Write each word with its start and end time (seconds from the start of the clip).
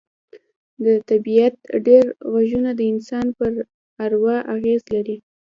د 0.85 0.87
طبیعت 1.09 1.55
ډېر 1.87 2.05
غږونه 2.33 2.71
د 2.75 2.81
انسان 2.93 3.25
پر 3.37 3.51
اروا 4.05 4.37
اغېز 4.55 4.81
لري 4.93 5.17